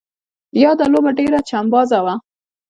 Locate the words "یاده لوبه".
0.63-1.11